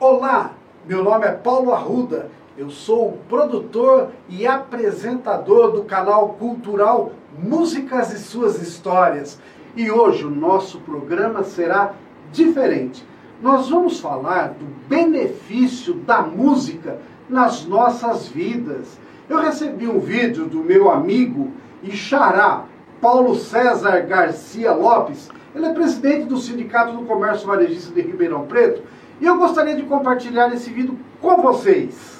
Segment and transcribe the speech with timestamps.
[0.00, 0.52] Olá,
[0.86, 8.10] meu nome é Paulo Arruda, eu sou o produtor e apresentador do canal cultural Músicas
[8.10, 9.38] e Suas Histórias.
[9.76, 11.92] E hoje o nosso programa será
[12.32, 13.04] diferente.
[13.42, 16.96] Nós vamos falar do benefício da música
[17.28, 18.98] nas nossas vidas.
[19.28, 21.50] Eu recebi um vídeo do meu amigo
[21.82, 22.64] e xará,
[23.02, 25.28] Paulo César Garcia Lopes.
[25.54, 28.82] Ele é presidente do Sindicato do Comércio Varejista de Ribeirão Preto
[29.20, 32.19] e eu gostaria de compartilhar esse vídeo com vocês.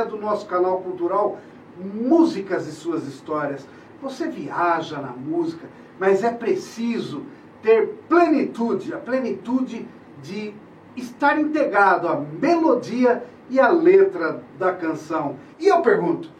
[0.00, 1.38] Existência do nosso canal cultural
[1.78, 3.66] Músicas e Suas Histórias.
[4.02, 5.66] Você viaja na música,
[5.98, 7.24] mas é preciso
[7.62, 9.86] ter plenitude, a plenitude
[10.22, 10.54] de
[10.96, 15.36] estar integrado à melodia e à letra da canção.
[15.58, 16.30] E eu pergunto,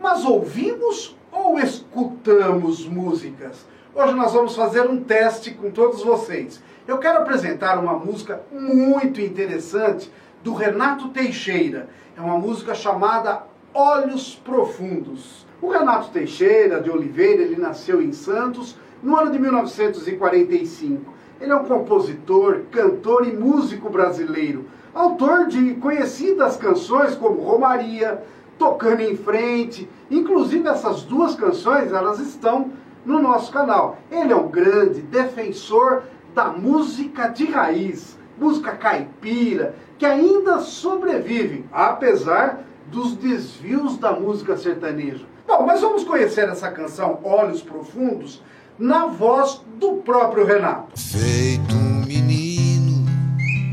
[0.00, 3.64] mas ouvimos ou escutamos músicas?
[3.94, 6.62] Hoje nós vamos fazer um teste com todos vocês.
[6.86, 10.10] Eu quero apresentar uma música muito interessante
[10.42, 11.88] do Renato Teixeira.
[12.16, 13.42] É uma música chamada
[13.72, 15.46] Olhos Profundos.
[15.60, 21.12] O Renato Teixeira de Oliveira, ele nasceu em Santos no ano de 1945.
[21.40, 28.22] Ele é um compositor, cantor e músico brasileiro, autor de conhecidas canções como Romaria,
[28.58, 29.88] Tocando em Frente.
[30.10, 32.70] Inclusive essas duas canções, elas estão
[33.04, 33.98] no nosso canal.
[34.10, 36.04] Ele é um grande defensor
[36.34, 45.24] da música de raiz, música caipira, que ainda sobrevive, apesar dos desvios da música sertaneja.
[45.46, 48.42] Bom, mas vamos conhecer essa canção Olhos Profundos
[48.78, 50.98] na voz do próprio Renato.
[50.98, 53.04] Feito um menino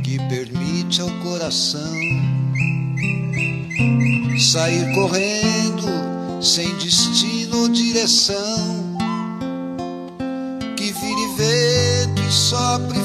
[0.03, 1.99] que permite ao coração
[4.37, 8.89] sair correndo sem destino ou direção
[11.39, 12.98] vento e sopre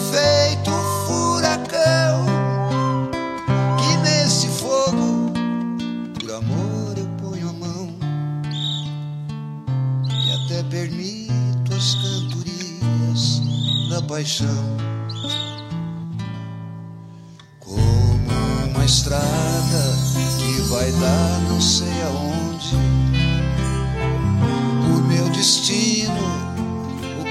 [14.14, 14.76] paixão.
[17.58, 18.30] Como
[18.70, 19.82] uma estrada
[20.38, 22.76] que vai dar não sei aonde.
[24.86, 26.14] O meu destino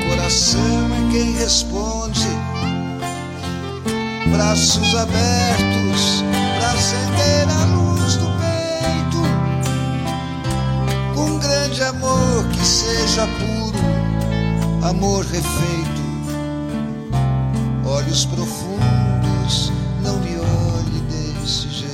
[0.09, 0.59] coração
[0.91, 2.27] é quem responde.
[4.29, 6.21] Braços abertos
[6.59, 9.23] para acender a luz do peito.
[11.15, 13.79] Com grande amor que seja puro,
[14.85, 15.92] amor refeito.
[17.85, 19.69] Olhos profundos,
[20.01, 21.93] não me olhe desse jeito.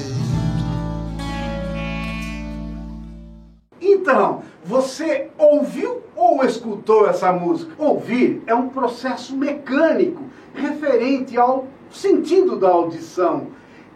[3.82, 7.74] Então, você ouviu ou escutou essa música?
[7.80, 10.22] Ouvir é um processo mecânico
[10.54, 13.48] referente ao sentido da audição.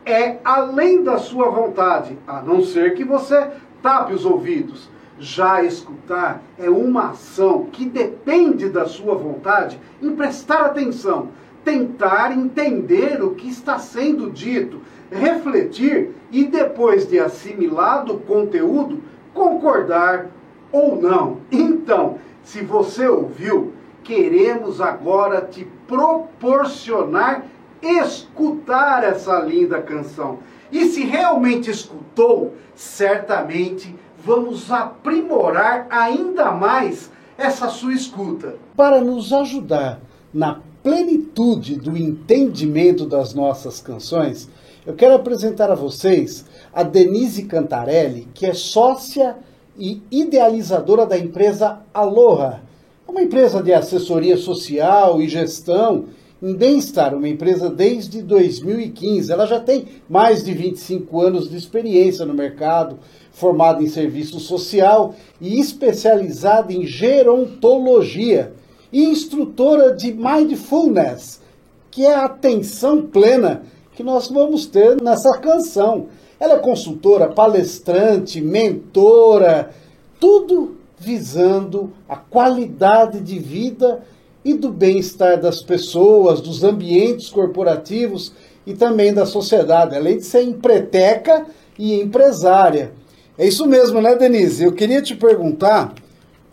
[0.04, 3.52] É além da sua vontade, a não ser que você
[3.84, 4.90] tape os ouvidos.
[5.20, 11.30] Já escutar é uma ação que depende da sua vontade em prestar atenção,
[11.64, 14.82] tentar entender o que está sendo dito,
[15.12, 19.02] refletir e depois de assimilado o conteúdo,
[19.34, 20.28] concordar
[20.72, 21.38] ou não.
[21.52, 23.74] Então, se você ouviu,
[24.04, 27.46] queremos agora te proporcionar
[27.84, 30.40] escutar essa linda canção.
[30.72, 38.56] E se realmente escutou, certamente vamos aprimorar ainda mais essa sua escuta.
[38.76, 40.00] Para nos ajudar
[40.34, 44.50] na plenitude do entendimento das nossas canções,
[44.86, 49.38] eu quero apresentar a vocês a Denise Cantarelli, que é sócia
[49.80, 52.62] e idealizadora da empresa Aloha,
[53.08, 56.06] uma empresa de assessoria social e gestão
[56.42, 59.32] em bem-estar, uma empresa desde 2015.
[59.32, 63.00] Ela já tem mais de 25 anos de experiência no mercado,
[63.32, 68.52] formada em serviço social e especializada em gerontologia
[68.94, 71.42] e instrutora de mindfulness,
[71.90, 73.64] que é a atenção plena
[73.96, 76.08] que nós vamos ter nessa canção.
[76.40, 79.72] Ela é consultora, palestrante, mentora,
[80.20, 84.04] tudo visando a qualidade de vida
[84.46, 88.34] e do bem-estar das pessoas, dos ambientes corporativos
[88.66, 91.46] e também da sociedade, além de ser empreteca
[91.78, 92.92] e empresária.
[93.38, 94.64] É isso mesmo, né, Denise?
[94.64, 95.94] Eu queria te perguntar,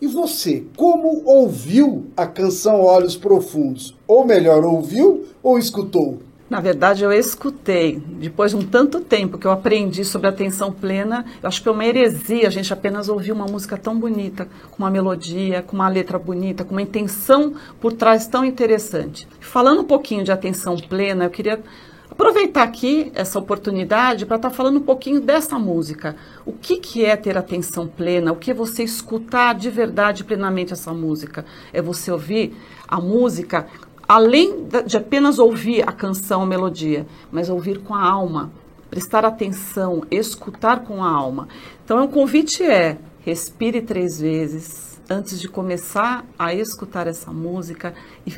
[0.01, 3.95] e você, como ouviu a canção Olhos Profundos?
[4.07, 6.19] Ou melhor, ouviu ou escutou?
[6.49, 8.01] Na verdade, eu escutei.
[8.19, 11.71] Depois de um tanto tempo que eu aprendi sobre atenção plena, eu acho que é
[11.71, 15.87] uma heresia a gente apenas ouvir uma música tão bonita, com uma melodia, com uma
[15.87, 19.27] letra bonita, com uma intenção por trás tão interessante.
[19.39, 21.61] Falando um pouquinho de atenção plena, eu queria
[22.11, 26.15] aproveitar aqui essa oportunidade para estar tá falando um pouquinho dessa música.
[26.45, 28.33] O que, que é ter atenção plena?
[28.33, 31.45] O que é você escutar de verdade plenamente essa música?
[31.71, 32.53] É você ouvir
[32.87, 33.67] a música
[34.07, 38.51] além de apenas ouvir a canção, a melodia, mas ouvir com a alma,
[38.89, 41.47] prestar atenção, escutar com a alma.
[41.85, 47.93] Então, o convite é: respire três vezes antes de começar a escutar essa música.
[48.27, 48.33] E,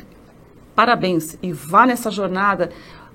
[0.76, 2.70] parabéns e vá nessa jornada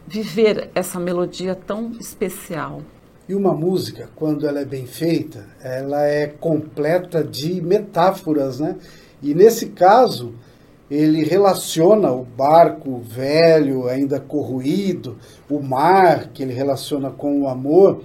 [0.09, 2.81] viver essa melodia tão especial.
[3.27, 8.75] E uma música, quando ela é bem feita, ela é completa de metáforas, né?
[9.21, 10.33] E nesse caso,
[10.89, 15.15] ele relaciona o barco velho, ainda corroído,
[15.47, 18.01] o mar, que ele relaciona com o amor,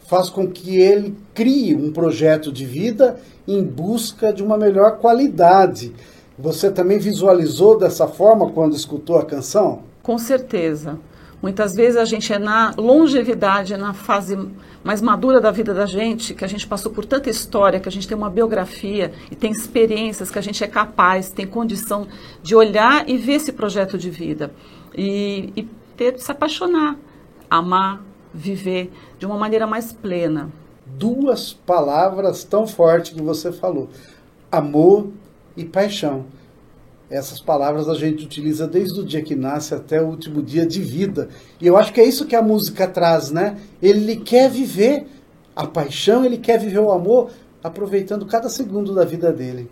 [0.00, 3.18] faz com que ele crie um projeto de vida
[3.48, 5.94] em busca de uma melhor qualidade.
[6.38, 9.84] Você também visualizou dessa forma quando escutou a canção?
[10.02, 10.98] Com certeza.
[11.42, 14.36] Muitas vezes a gente é na longevidade, na fase
[14.82, 17.92] mais madura da vida da gente, que a gente passou por tanta história, que a
[17.92, 22.06] gente tem uma biografia e tem experiências que a gente é capaz, tem condição
[22.42, 24.50] de olhar e ver esse projeto de vida
[24.96, 25.62] e, e
[25.96, 26.96] ter, se apaixonar,
[27.50, 28.02] amar,
[28.32, 30.50] viver de uma maneira mais plena.
[30.86, 33.88] Duas palavras tão fortes que você falou:
[34.50, 35.08] amor
[35.56, 36.26] e paixão.
[37.08, 40.82] Essas palavras a gente utiliza desde o dia que nasce até o último dia de
[40.82, 41.28] vida.
[41.60, 43.56] E eu acho que é isso que a música traz, né?
[43.80, 45.06] Ele quer viver
[45.54, 47.30] a paixão, ele quer viver o amor,
[47.62, 49.70] aproveitando cada segundo da vida dele.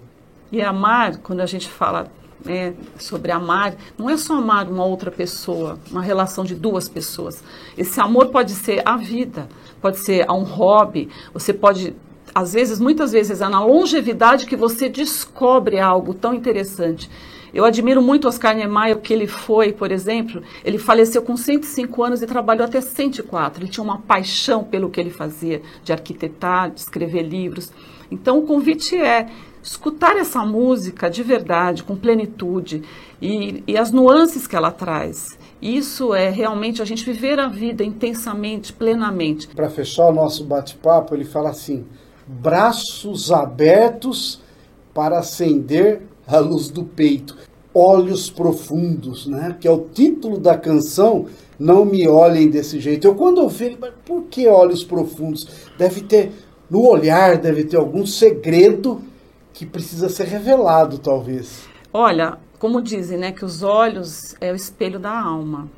[0.53, 2.07] E amar, quando a gente fala
[2.45, 7.43] né, sobre amar, não é só amar uma outra pessoa, uma relação de duas pessoas.
[7.77, 9.49] Esse amor pode ser a vida,
[9.81, 11.97] pode ser a um hobby, você pode
[12.35, 17.09] às vezes, muitas vezes, é na longevidade que você descobre algo tão interessante.
[17.55, 22.21] Eu admiro muito Oscar Niemeyer, que ele foi, por exemplo, ele faleceu com 105 anos
[22.21, 23.63] e trabalhou até 104.
[23.63, 27.71] Ele tinha uma paixão pelo que ele fazia, de arquitetar, de escrever livros.
[28.11, 29.29] Então, o convite é
[29.63, 32.83] escutar essa música de verdade, com plenitude,
[33.23, 35.39] e, e as nuances que ela traz.
[35.63, 39.47] Isso é realmente a gente viver a vida intensamente, plenamente.
[39.47, 41.87] Para fechar o nosso bate-papo, ele fala assim:
[42.27, 44.41] braços abertos
[44.93, 47.37] para acender a luz do peito.
[47.73, 49.57] Olhos profundos, né?
[49.61, 51.27] Que é o título da canção.
[51.59, 53.07] Não me olhem desse jeito.
[53.07, 55.47] Eu quando ouvi, mas por que olhos profundos?
[55.77, 56.33] Deve ter
[56.71, 59.03] no olhar deve ter algum segredo
[59.53, 61.69] que precisa ser revelado, talvez.
[61.93, 65.69] Olha, como dizem, né, que os olhos é o espelho da alma.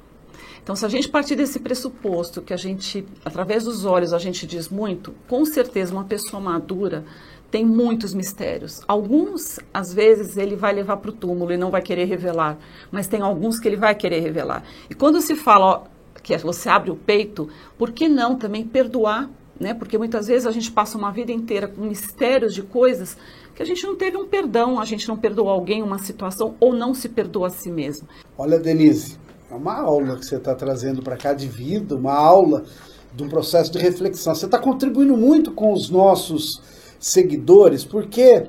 [0.67, 4.45] Então, se a gente partir desse pressuposto que a gente, através dos olhos, a gente
[4.45, 7.05] diz muito, com certeza uma pessoa madura
[7.53, 8.81] tem muitos mistérios.
[8.89, 12.59] Alguns, às vezes, ele vai levar para o túmulo e não vai querer revelar,
[12.91, 14.65] mas tem alguns que ele vai querer revelar.
[14.91, 15.83] E quando se fala ó,
[16.21, 19.73] que você abre o peito, por que não também perdoar né?
[19.73, 23.17] Porque muitas vezes a gente passa uma vida inteira com mistérios de coisas
[23.55, 26.75] que a gente não teve um perdão, a gente não perdoou alguém, uma situação, ou
[26.75, 28.07] não se perdoa a si mesmo.
[28.37, 29.17] Olha, Denise,
[29.51, 32.65] é uma aula que você está trazendo para cá de vida, uma aula
[33.15, 34.35] de um processo de reflexão.
[34.35, 36.61] Você está contribuindo muito com os nossos
[36.99, 38.47] seguidores, porque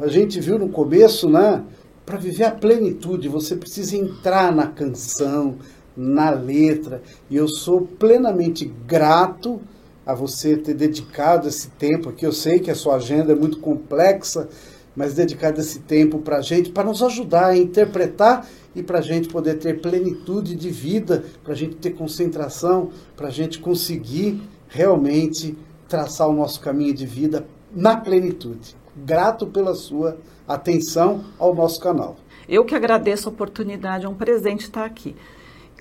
[0.00, 1.64] a gente viu no começo, né?
[2.06, 5.56] Para viver a plenitude, você precisa entrar na canção,
[5.96, 7.02] na letra.
[7.28, 9.60] E eu sou plenamente grato
[10.06, 12.24] a você ter dedicado esse tempo aqui.
[12.24, 14.48] Eu sei que a sua agenda é muito complexa,
[14.94, 19.02] mas dedicado esse tempo para a gente, para nos ajudar a interpretar e para a
[19.02, 24.40] gente poder ter plenitude de vida, para a gente ter concentração, para a gente conseguir
[24.68, 25.56] realmente
[25.88, 28.76] traçar o nosso caminho de vida na plenitude.
[28.96, 32.16] Grato pela sua atenção ao nosso canal.
[32.48, 35.14] Eu que agradeço a oportunidade, é um presente estar aqui.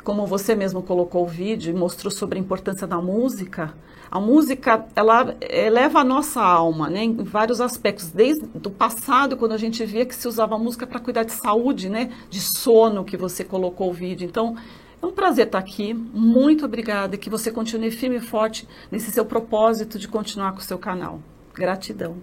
[0.04, 3.74] Como você mesmo colocou o vídeo e mostrou sobre a importância da música,
[4.12, 8.10] a música, ela eleva a nossa alma, né, em vários aspectos.
[8.10, 11.90] Desde o passado, quando a gente via que se usava música para cuidar de saúde,
[11.90, 14.26] né, de sono, que você colocou o vídeo.
[14.26, 14.56] Então,
[15.02, 15.94] é um prazer estar aqui.
[15.94, 17.18] Muito obrigada.
[17.18, 21.20] Que você continue firme e forte nesse seu propósito de continuar com o seu canal.
[21.54, 22.18] Gratidão.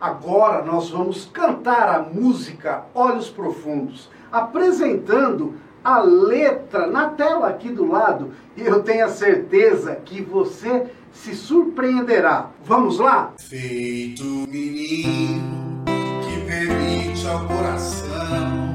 [0.00, 5.54] Agora nós vamos cantar a música Olhos Profundos, apresentando
[5.84, 11.34] a letra na tela aqui do lado e eu tenho a certeza que você se
[11.34, 12.50] surpreenderá.
[12.64, 13.32] Vamos lá?
[13.38, 15.84] Feito menino
[16.22, 18.68] que permite ao coração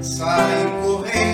[0.00, 1.31] sair correndo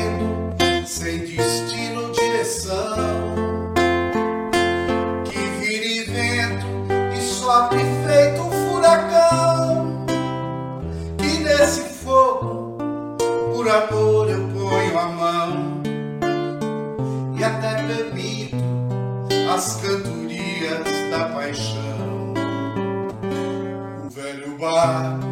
[24.59, 25.25] O barco,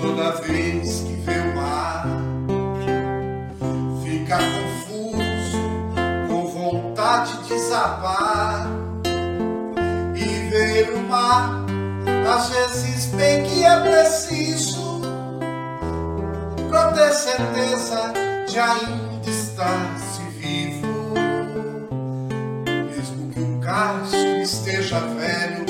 [0.00, 2.06] toda vez que vê o mar,
[4.02, 5.58] fica confuso,
[6.26, 8.66] com vontade de desabar
[10.16, 11.62] e ver o mar.
[12.34, 15.02] Às vezes bem que é preciso
[16.70, 18.14] pra ter certeza
[18.48, 21.12] de ainda estar se vivo.
[22.90, 25.63] Mesmo que o casco esteja velho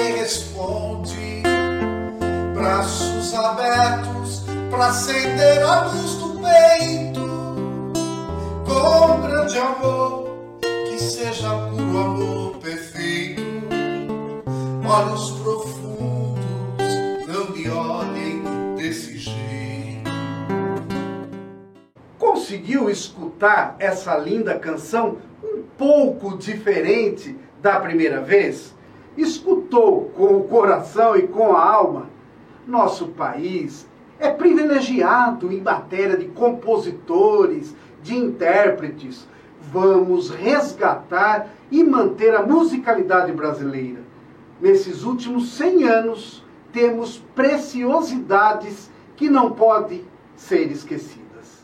[0.00, 1.42] quem responde.
[2.54, 7.20] Braços abertos pra acender a luz do peito
[8.64, 10.28] com grande amor,
[10.60, 13.42] que seja puro amor perfeito.
[14.88, 16.44] Olhos profundos,
[17.28, 18.42] não me olhem
[18.76, 20.10] desse jeito.
[22.18, 28.74] Conseguiu escutar essa linda canção um pouco diferente da primeira vez?
[29.16, 32.08] Escutou com o coração e com a alma?
[32.66, 33.86] Nosso país
[34.18, 39.26] é privilegiado em matéria de compositores, de intérpretes.
[39.72, 44.00] Vamos resgatar e manter a musicalidade brasileira.
[44.60, 50.04] Nesses últimos 100 anos, temos preciosidades que não podem
[50.36, 51.60] ser esquecidas.